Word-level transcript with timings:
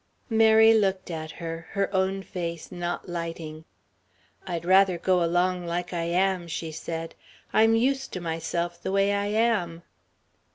Mary 0.31 0.73
looked 0.73 1.11
at 1.11 1.29
her, 1.29 1.67
her 1.73 1.93
own 1.93 2.23
face 2.23 2.71
not 2.71 3.07
lighting. 3.07 3.65
"I'd 4.47 4.65
rather 4.65 4.97
go 4.97 5.23
along 5.23 5.67
like 5.67 5.93
I 5.93 6.05
am," 6.05 6.47
she 6.47 6.71
said; 6.71 7.13
"I'm 7.53 7.75
used 7.75 8.11
to 8.13 8.19
myself 8.19 8.81
the 8.81 8.91
way 8.91 9.13
I 9.13 9.27
am." 9.27 9.83